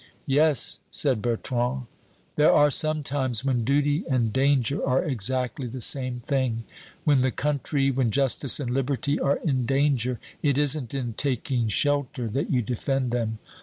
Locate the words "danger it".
9.67-10.57